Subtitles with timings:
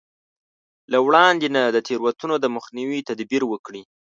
[0.91, 3.83] له وړاندې نه د تېروتنو د مخنيوي تدبير وکړي.